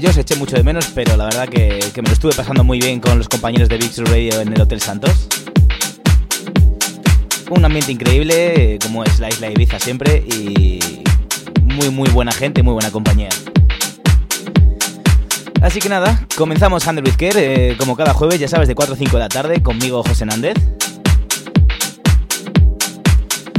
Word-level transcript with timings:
eh, 0.00 0.02
yo 0.02 0.10
os 0.10 0.16
eché 0.16 0.34
mucho 0.36 0.56
de 0.56 0.62
menos, 0.62 0.90
pero 0.94 1.16
la 1.16 1.24
verdad 1.24 1.48
que, 1.48 1.80
me 1.96 2.08
lo 2.08 2.12
estuve 2.12 2.32
pasando 2.32 2.64
muy 2.64 2.78
bien 2.80 3.00
con 3.00 3.18
los 3.18 3.28
compañeros 3.28 3.68
de 3.68 3.76
Big 3.76 3.92
Radio 3.98 4.40
en 4.40 4.52
el 4.52 4.60
Hotel 4.60 4.80
Santos. 4.80 5.28
Un 7.50 7.64
ambiente 7.64 7.92
increíble, 7.92 8.74
eh, 8.74 8.78
como 8.80 9.04
es 9.04 9.18
la 9.18 9.28
isla 9.28 9.50
Ibiza 9.50 9.78
siempre, 9.78 10.24
y 10.26 11.02
muy 11.62 11.90
muy 11.90 12.08
buena 12.10 12.32
gente, 12.32 12.62
muy 12.62 12.72
buena 12.72 12.90
compañía. 12.90 13.28
Así 15.62 15.80
que 15.80 15.88
nada, 15.88 16.26
comenzamos 16.36 16.86
Under 16.86 17.04
with 17.04 17.16
Care, 17.16 17.76
como 17.76 17.96
cada 17.96 18.14
jueves, 18.14 18.40
ya 18.40 18.48
sabes, 18.48 18.68
de 18.68 18.74
4 18.74 18.94
o 18.94 18.96
5 18.96 19.16
de 19.16 19.22
la 19.22 19.28
tarde, 19.28 19.62
conmigo 19.62 20.02
José 20.02 20.24
Nández. 20.24 20.54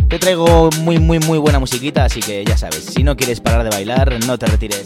Te 0.07 0.19
traigo 0.19 0.69
muy, 0.79 0.99
muy, 0.99 1.19
muy 1.19 1.37
buena 1.37 1.59
musiquita, 1.59 2.05
así 2.05 2.19
que 2.19 2.43
ya 2.43 2.57
sabes, 2.57 2.83
si 2.85 3.03
no 3.03 3.15
quieres 3.15 3.39
parar 3.39 3.63
de 3.63 3.69
bailar, 3.69 4.17
no 4.25 4.37
te 4.37 4.45
retires. 4.47 4.85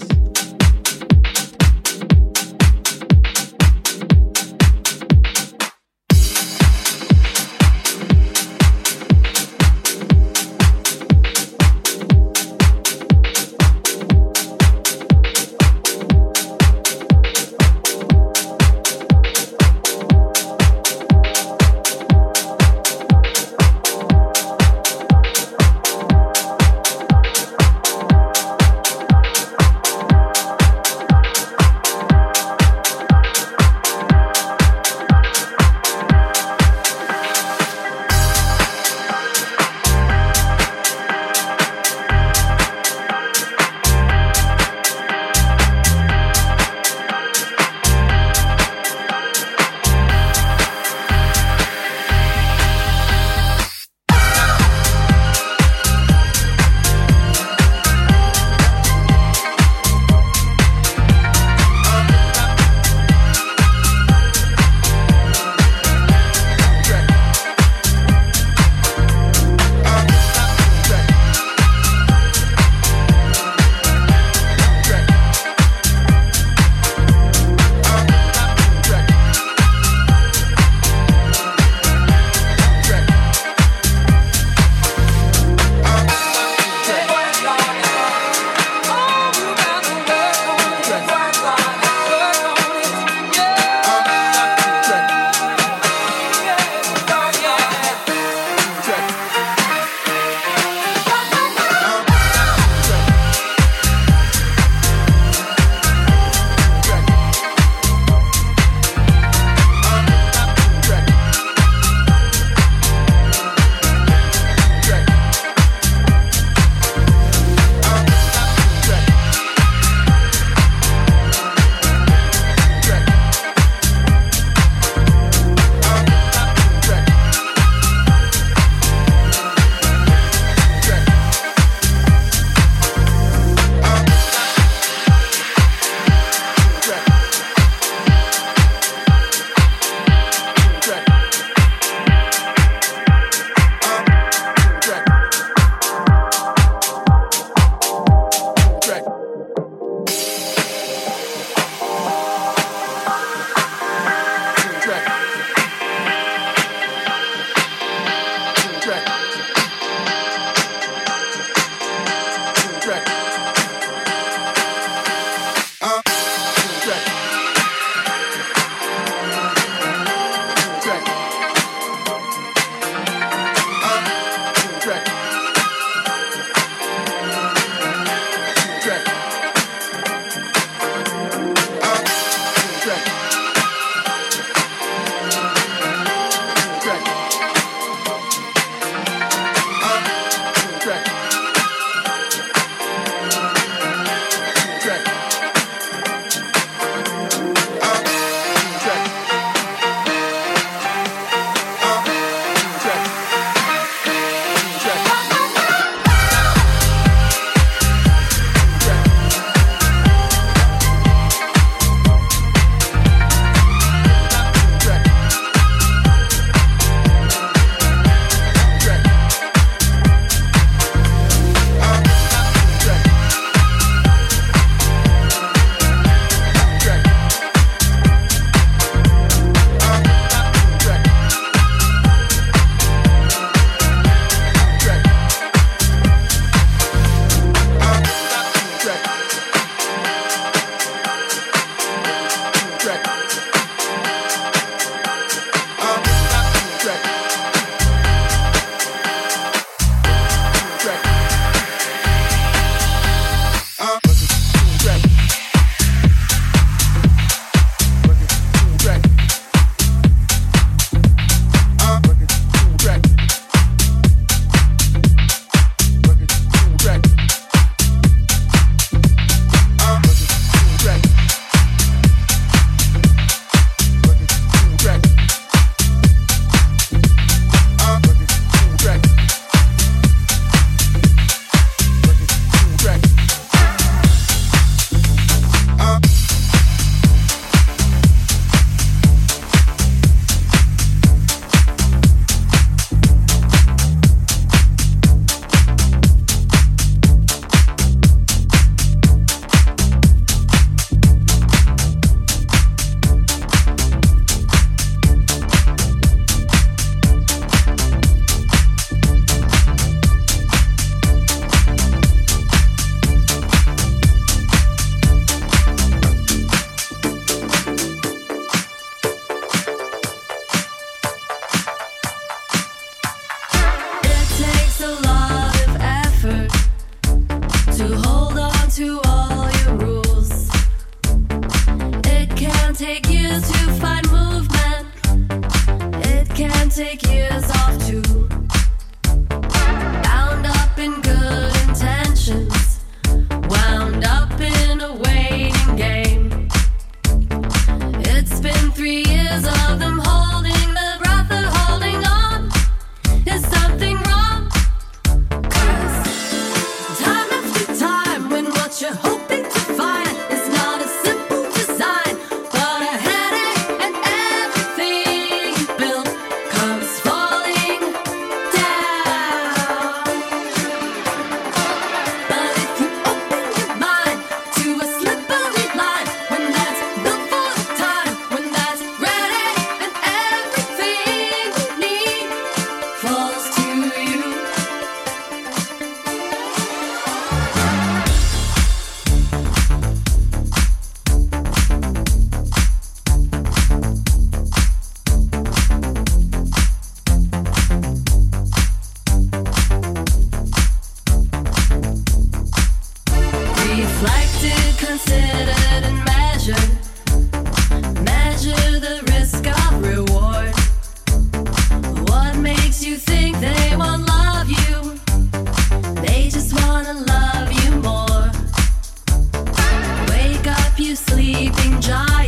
giant. 421.86 422.25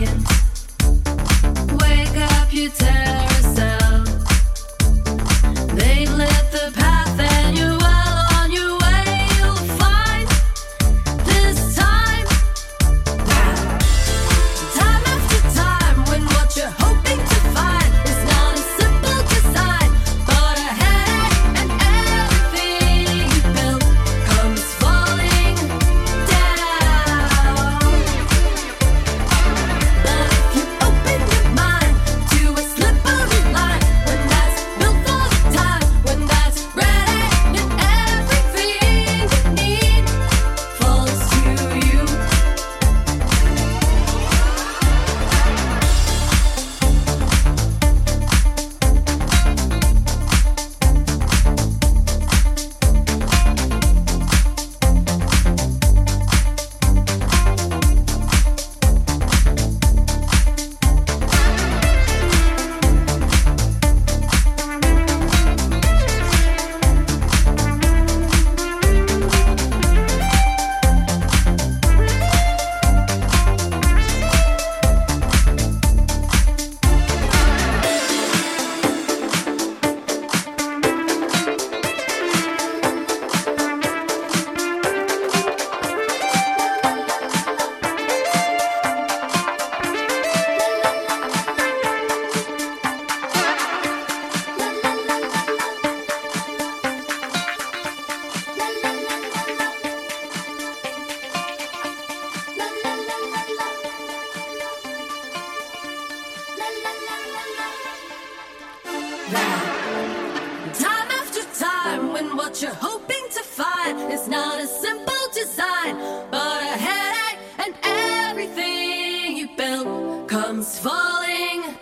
What 112.47 112.61
you're 112.61 112.71
hoping 112.71 113.25
to 113.33 113.43
find 113.43 114.09
is 114.09 114.29
not 114.29 114.61
a 114.61 114.67
simple 114.67 115.25
design, 115.33 115.97
but 116.31 116.61
a 116.63 116.77
headache, 116.87 117.39
and 117.59 117.75
everything 117.83 119.35
you 119.35 119.49
built 119.57 120.29
comes 120.29 120.79
falling 120.79 121.75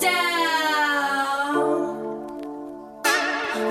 down. 0.00 1.52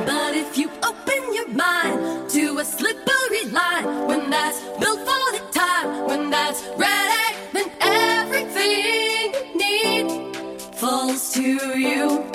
But 0.05 0.35
if 0.35 0.55
you 0.55 0.69
open 0.83 1.33
your 1.33 1.47
mind 1.47 2.29
to 2.29 2.59
a 2.59 2.63
slippery 2.63 3.45
line, 3.49 4.05
when 4.05 4.29
that's 4.29 4.59
built 4.79 4.99
for 4.99 5.27
the 5.35 5.41
time, 5.51 6.05
when 6.05 6.29
that's 6.29 6.61
ready, 6.77 7.25
then 7.53 7.71
everything 7.81 9.33
you 9.33 9.57
need 9.57 10.35
falls 10.75 11.33
to 11.33 11.79
you. 11.79 12.34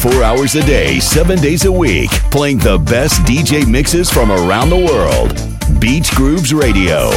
24 0.00 0.22
hours 0.22 0.54
a 0.54 0.62
day, 0.62 0.98
7 0.98 1.38
days 1.40 1.66
a 1.66 1.72
week, 1.72 2.10
playing 2.30 2.56
the 2.56 2.78
best 2.78 3.20
DJ 3.22 3.66
mixes 3.66 4.08
from 4.08 4.30
around 4.30 4.70
the 4.70 4.76
world. 4.76 5.34
Beach 5.78 6.10
Grooves 6.12 6.54
Radio. 6.54 7.10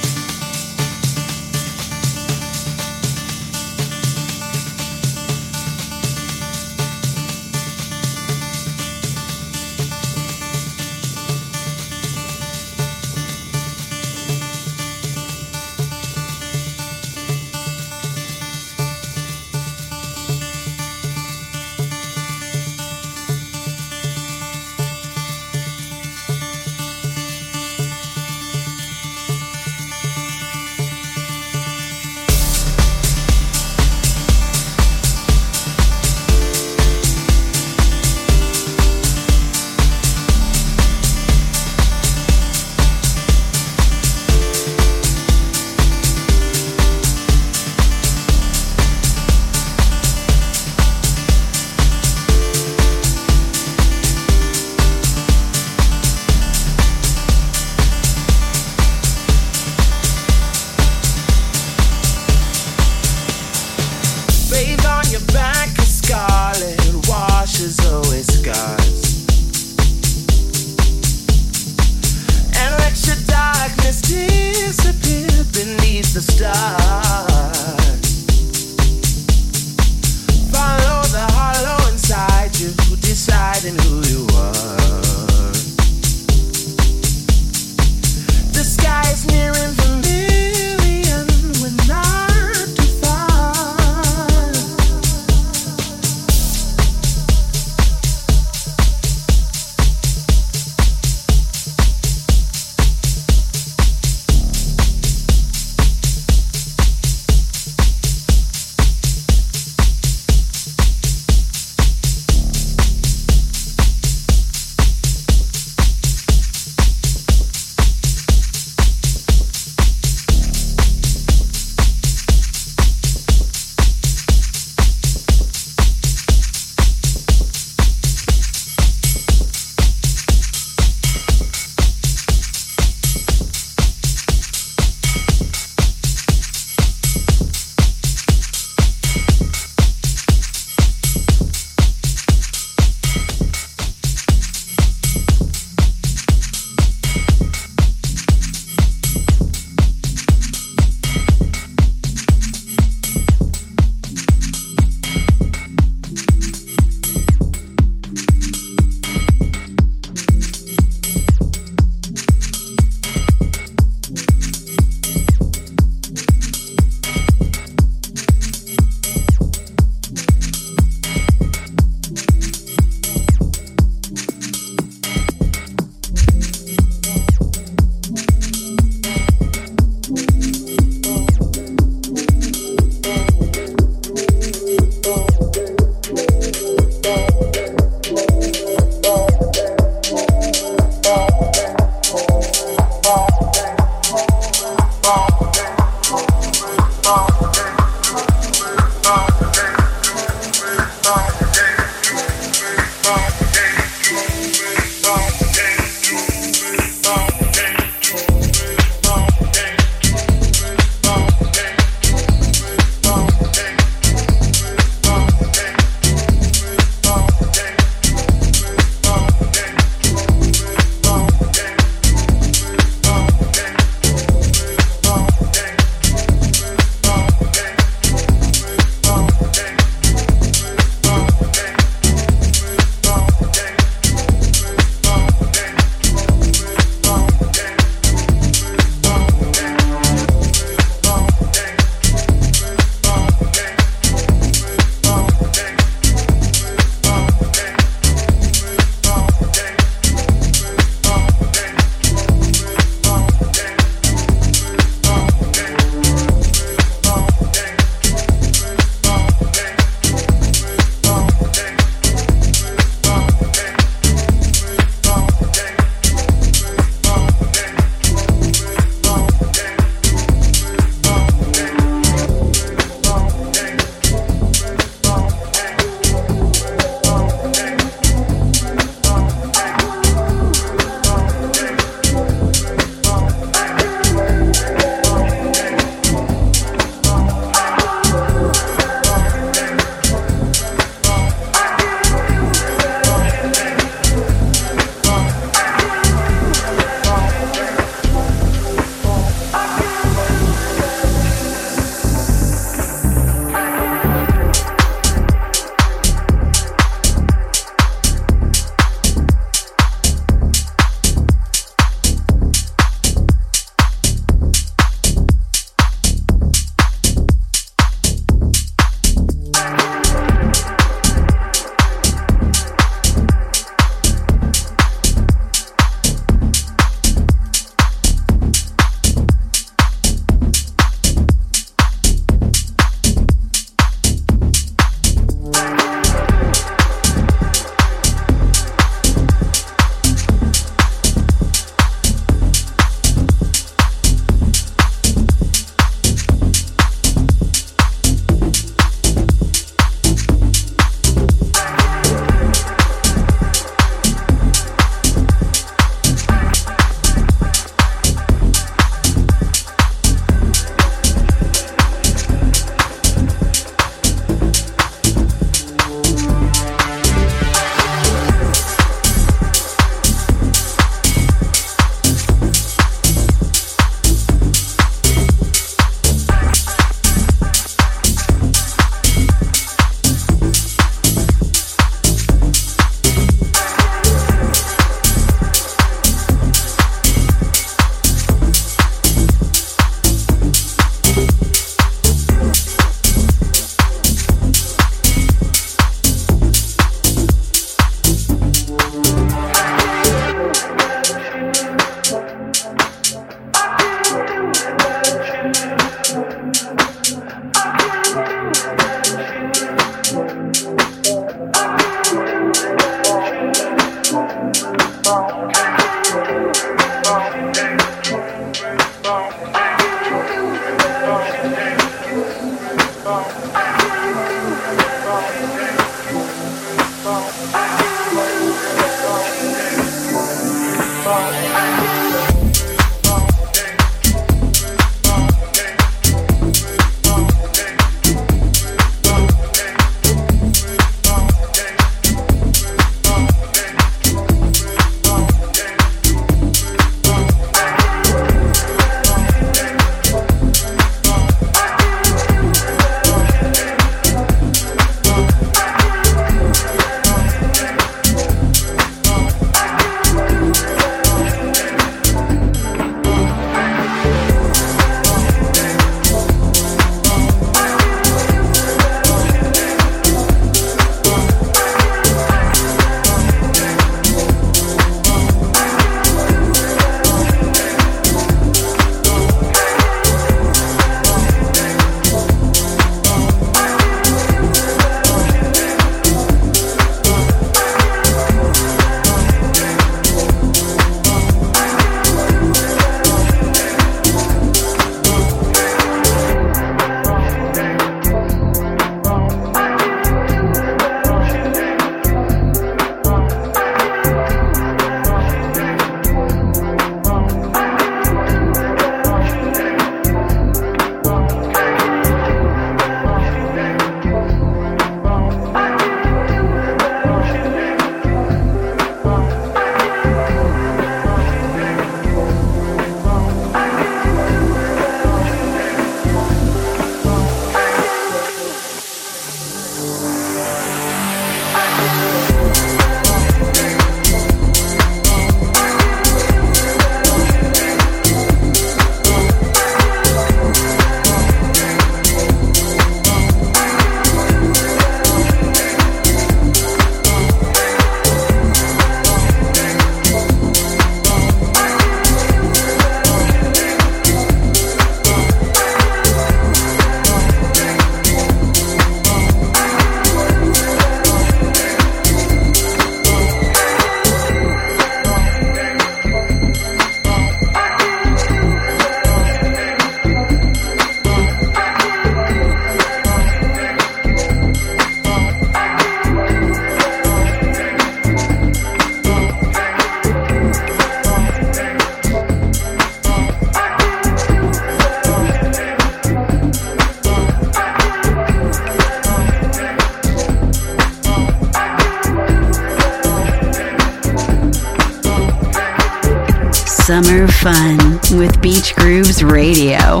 Fun 597.44 597.76
with 598.18 598.40
Beach 598.40 598.74
Grooves 598.74 599.22
Radio. 599.22 600.00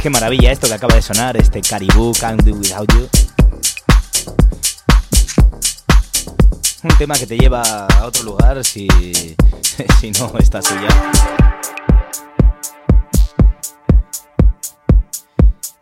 Qué 0.00 0.08
maravilla 0.08 0.52
esto 0.52 0.68
que 0.68 0.74
acaba 0.74 0.94
de 0.94 1.02
sonar, 1.02 1.36
este 1.36 1.62
Caribou 1.62 2.12
Can't 2.12 2.44
Do 2.44 2.54
Without 2.54 2.92
You. 2.92 3.33
Un 6.84 6.90
tema 6.98 7.14
que 7.14 7.26
te 7.26 7.38
lleva 7.38 7.62
a 7.62 8.04
otro 8.04 8.24
lugar 8.24 8.62
si, 8.62 8.86
si 10.00 10.10
no 10.10 10.30
está 10.38 10.60
suya. 10.60 10.88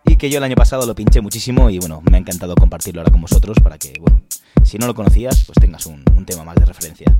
Y 0.05 0.15
que 0.15 0.31
yo 0.31 0.39
el 0.39 0.45
año 0.45 0.55
pasado 0.55 0.87
lo 0.87 0.95
pinché 0.95 1.21
muchísimo 1.21 1.71
y 1.71 1.81
bueno, 1.81 2.03
me 2.09 2.17
ha 2.17 2.21
encantado 2.21 2.55
compartirlo 2.55 3.01
ahora 3.01 3.11
con 3.11 3.21
vosotros 3.21 3.57
para 3.61 3.79
que, 3.79 3.95
bueno, 3.99 4.23
si 4.63 4.79
no 4.79 4.87
lo 4.87 4.95
conocías, 4.95 5.45
pues 5.45 5.57
tengas 5.61 5.87
un, 5.87 6.05
un 6.17 6.25
tema 6.25 6.45
más 6.45 6.55
de 6.55 6.67
referencia. 6.67 7.19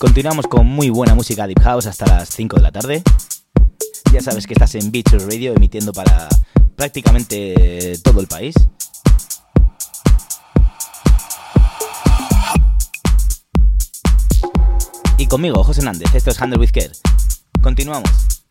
Continuamos 0.00 0.48
con 0.48 0.66
muy 0.66 0.90
buena 0.90 1.14
música 1.14 1.46
Deep 1.46 1.60
House 1.60 1.86
hasta 1.86 2.06
las 2.06 2.28
5 2.30 2.56
de 2.56 2.62
la 2.62 2.72
tarde. 2.72 3.04
Ya 4.12 4.20
sabes 4.20 4.46
que 4.46 4.52
estás 4.52 4.74
en 4.74 4.92
Beach 4.92 5.10
Radio 5.26 5.54
emitiendo 5.54 5.90
para 5.90 6.28
prácticamente 6.76 7.98
todo 8.04 8.20
el 8.20 8.26
país. 8.26 8.54
Y 15.16 15.26
conmigo, 15.26 15.64
José 15.64 15.80
Nández, 15.80 16.14
esto 16.14 16.30
es 16.30 16.42
Handle 16.42 16.60
with 16.60 16.72
Care. 16.72 16.92
Continuamos. 17.62 18.41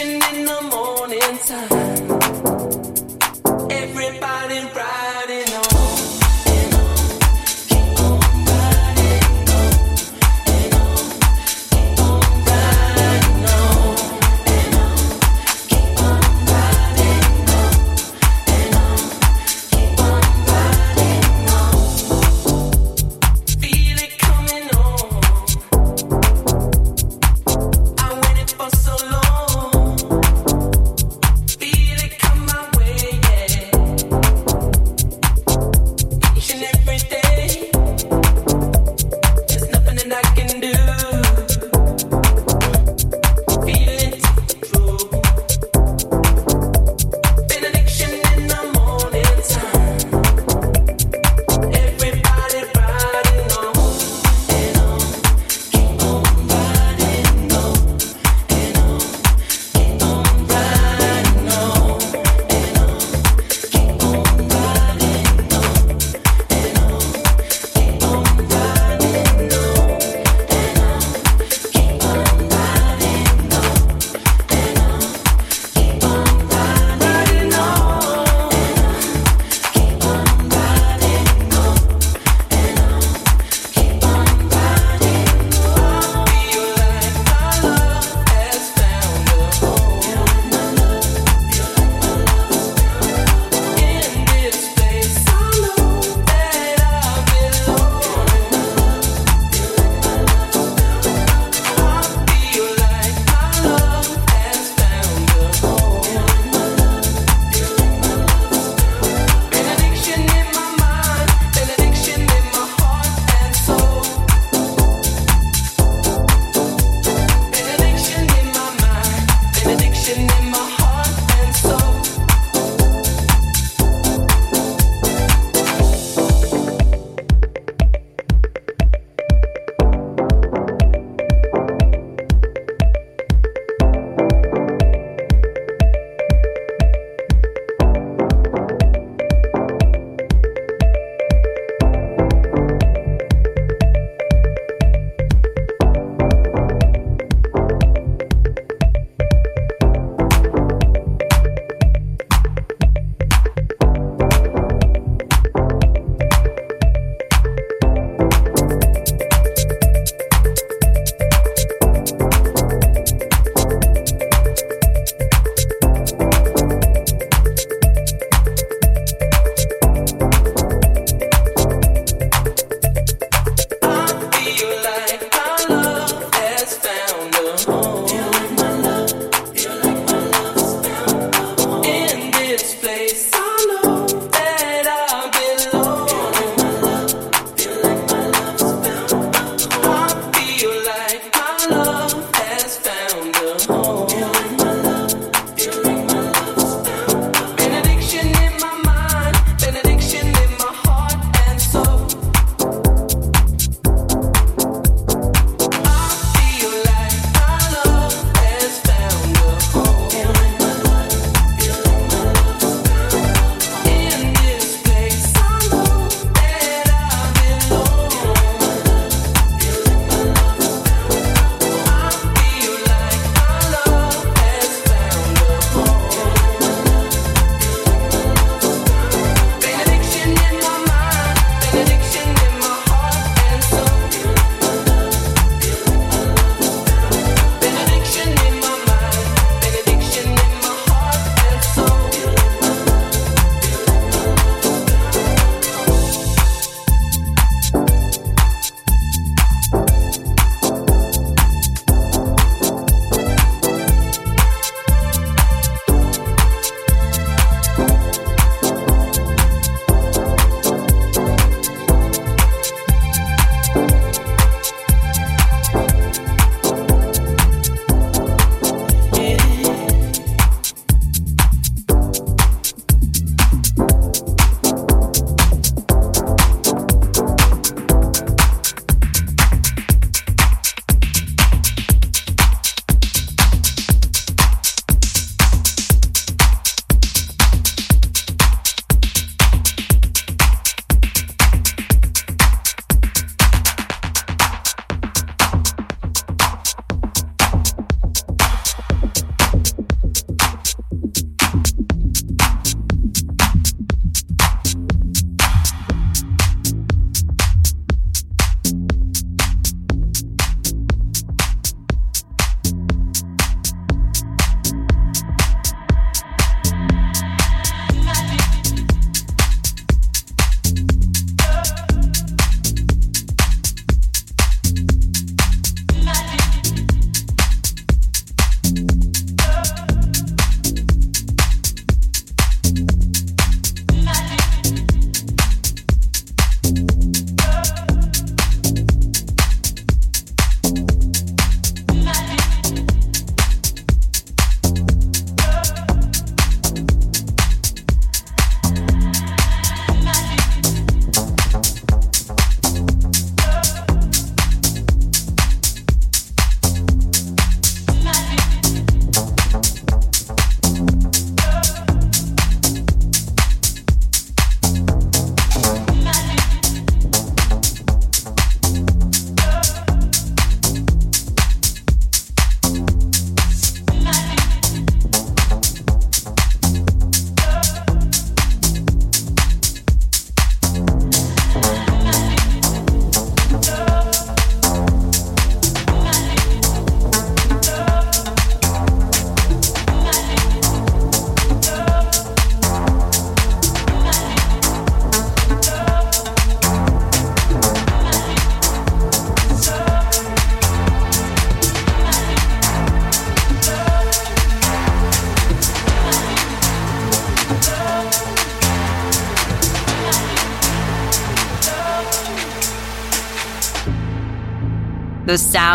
in 0.00 0.44
the 0.46 0.60
morning 0.62 1.38
time. 1.44 1.89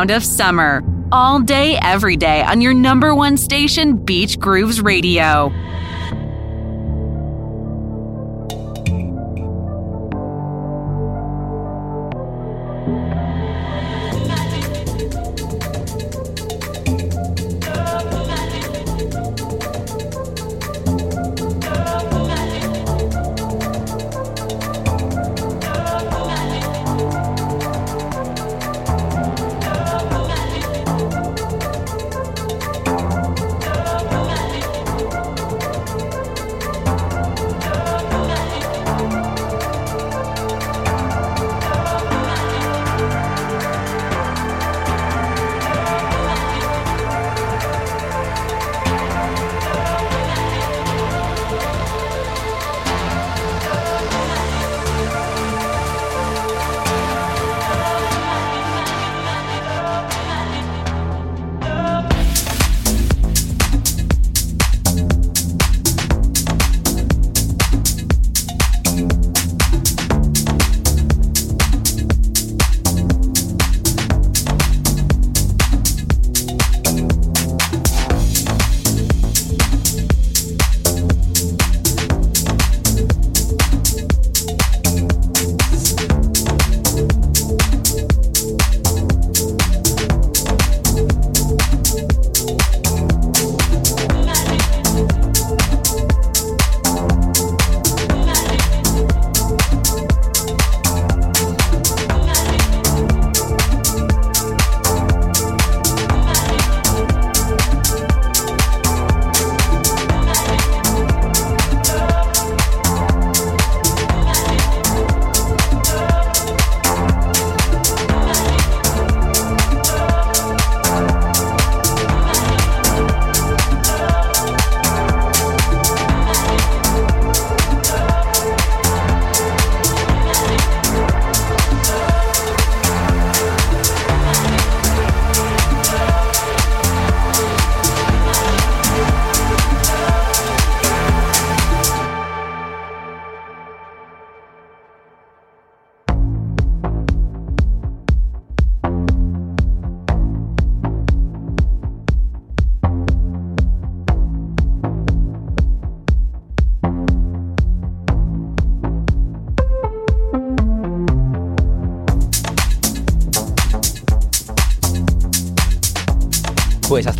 Sound 0.05 0.11
of 0.11 0.23
summer. 0.23 0.83
All 1.11 1.39
day, 1.39 1.79
every 1.81 2.15
day 2.15 2.43
on 2.43 2.61
your 2.61 2.73
number 2.73 3.15
one 3.15 3.37
station, 3.37 3.97
Beach 3.97 4.37
Grooves 4.39 4.81
Radio. 4.81 5.51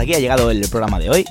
Aquí 0.06 0.14
ha 0.14 0.20
llegado 0.20 0.52
el 0.52 0.62
programa 0.70 1.00
de 1.00 1.10
hoy. 1.10 1.26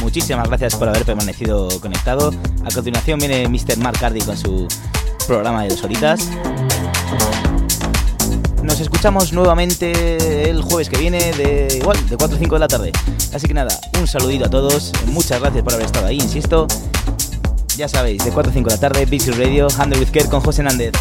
Muchísimas 0.00 0.46
gracias 0.46 0.76
por 0.76 0.88
haber 0.88 1.04
permanecido 1.04 1.68
conectado. 1.80 2.32
A 2.64 2.70
continuación 2.72 3.18
viene 3.18 3.48
Mr. 3.48 3.78
Mark 3.78 3.98
Hardy 3.98 4.20
con 4.20 4.36
su 4.36 4.68
programa 5.26 5.64
de 5.64 5.70
dos 5.70 5.82
horitas. 5.82 6.28
Nos 8.62 8.78
escuchamos 8.78 9.32
nuevamente 9.32 10.48
el 10.48 10.62
jueves 10.62 10.88
que 10.88 10.98
viene 10.98 11.32
de 11.32 11.78
igual, 11.78 11.98
de 12.08 12.16
4 12.16 12.36
o 12.36 12.38
5 12.38 12.54
de 12.54 12.60
la 12.60 12.68
tarde. 12.68 12.92
Así 13.34 13.48
que 13.48 13.54
nada, 13.54 13.76
un 13.98 14.06
saludito 14.06 14.44
a 14.44 14.50
todos. 14.50 14.92
Muchas 15.06 15.40
gracias 15.40 15.64
por 15.64 15.72
haber 15.72 15.86
estado 15.86 16.06
ahí, 16.06 16.18
insisto. 16.18 16.68
Ya 17.76 17.88
sabéis, 17.88 18.24
de 18.24 18.30
4 18.30 18.50
a 18.50 18.54
5 18.54 18.68
de 18.68 18.76
la 18.76 18.80
tarde, 18.80 19.04
Beach 19.06 19.26
Radio, 19.36 19.66
Handle 19.78 19.98
with 19.98 20.12
Care 20.12 20.28
con 20.28 20.40
José 20.40 20.62
Nández. 20.62 20.92